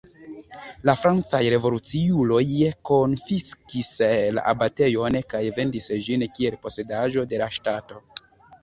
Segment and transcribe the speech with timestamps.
[0.89, 2.41] La francaj revoluciuloj
[2.91, 3.93] konfiskis
[4.39, 8.07] la abatejon kaj vendis ĝin kiel posedaĵo de la ŝtato.